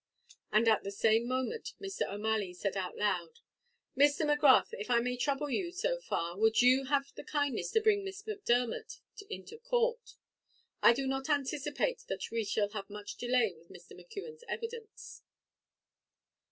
[0.51, 2.11] And at the same moment Mr.
[2.11, 3.37] O'Malley said out aloud:
[3.95, 4.25] "Mr.
[4.25, 8.03] Magrath, if I might trouble you so far, would you have the kindness to bring
[8.03, 10.15] Miss Macdermot into court?
[10.81, 13.91] I do not anticipate that we shall have much delay with Mr.
[13.93, 15.21] McKeon's evidence."